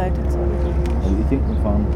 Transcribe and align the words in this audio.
umgeleitet, 0.00 0.32
sorry. 0.32 0.56
Also 1.04 1.16
ich 1.20 1.26
denke, 1.28 1.48
wir 1.48 1.60
fahren, 1.62 1.86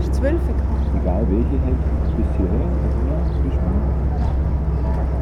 Ist 0.00 0.14
12 0.14 0.32
gekommen. 0.46 0.86
egal 1.02 1.22
welche, 1.28 1.58
halt 1.64 1.76
bis 2.16 2.26
hierher. 2.36 2.68
Ja, 3.08 3.18
bis 3.42 3.54
spannend. 3.54 3.84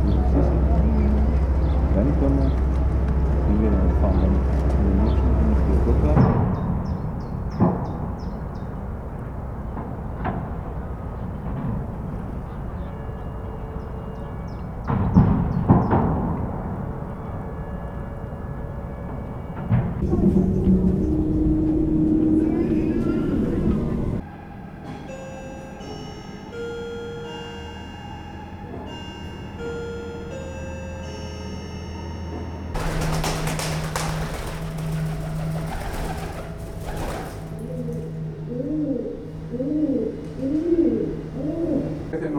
Das 0.04 0.14
ist 0.14 0.36
es. 0.36 0.48
Dann 1.94 2.08
können 2.20 2.36
wir, 2.36 2.50
wenn 3.48 3.62
wir 3.62 3.70
dann 3.70 3.90
fahren, 4.00 4.20
dann 4.20 4.34
in 4.76 4.86
den 4.86 5.04
nächsten 5.04 5.28
in 5.32 6.55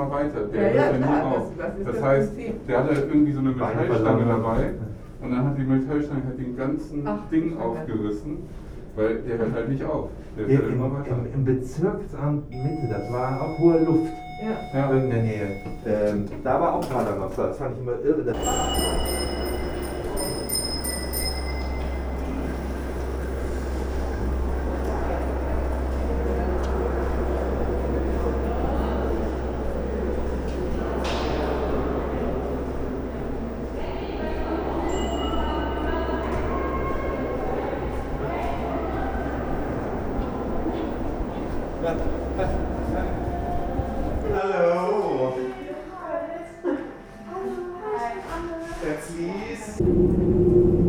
immer 0.08 0.16
weiter. 0.16 0.40
Der 0.54 0.74
Ja, 0.76 0.84
hört 0.84 0.94
ja 0.94 0.98
nie 1.00 1.22
auf. 1.24 1.52
das- 1.58 1.68
das 1.68 1.78
ist 1.80 1.88
Das 1.88 2.04
heißt, 2.04 2.36
Prinzip. 2.36 2.68
der 2.68 2.78
hat 2.78 2.88
halt 2.88 3.08
irgendwie 3.08 3.32
so 3.34 3.40
eine 3.40 3.50
Metallstange 3.50 4.26
dabei 4.26 4.70
und 5.22 5.32
dann 5.32 5.46
hat 5.46 5.58
die 5.58 5.64
Metallstange 5.64 6.22
halt 6.26 6.40
den 6.40 6.56
ganzen 6.58 7.08
Ach, 7.08 7.20
Ding 7.32 7.54
okay. 7.58 7.64
aufgerissen, 7.64 8.38
weil 8.96 9.16
der 9.22 9.38
hört 9.38 9.54
halt 9.54 9.70
nicht 9.70 9.84
auf. 9.84 10.10
Der 10.38 10.46
Im, 10.46 10.52
fährt 10.58 10.72
immer 10.72 10.92
weiter. 10.94 11.12
im, 11.12 11.34
Im 11.34 11.46
Bezirksamt 11.46 12.50
Mitte, 12.50 12.88
das 12.90 13.12
war 13.12 13.42
auch 13.42 13.60
hohe 13.60 13.80
Luft. 13.84 14.14
Ja. 14.74 14.80
Ja. 14.80 14.92
In 14.92 15.10
der 15.10 15.24
Nähe. 15.24 15.48
Ähm, 15.88 16.26
da 16.44 16.62
war 16.62 16.76
auch 16.76 16.88
gerade 16.90 17.20
noch 17.20 17.34
das 17.36 17.58
fand 17.58 17.76
ich 17.76 17.82
immer 17.82 17.94
irre. 18.04 18.34
Hello. 41.88 42.04
Hello. 44.34 45.38
That's 48.84 49.12
Lise. 49.12 50.87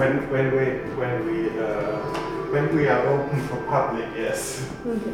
When 0.00 0.30
when 0.32 0.46
we 0.56 0.66
when 0.96 1.26
we 1.26 1.50
uh, 1.60 2.00
when 2.52 2.74
we 2.74 2.88
are 2.88 3.04
open 3.06 3.38
for 3.48 3.60
public, 3.68 4.08
yes. 4.16 4.64
Okay. 4.86 5.12